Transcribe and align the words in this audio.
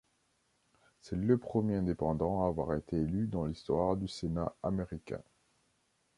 C'est 0.99 1.15
le 1.15 1.37
premier 1.37 1.75
indépendant 1.75 2.43
à 2.43 2.47
avoir 2.47 2.73
été 2.73 2.95
élu 2.95 3.27
dans 3.27 3.45
l'histoire 3.45 3.95
du 3.97 4.07
Sénat 4.07 4.51
américain. 4.63 5.21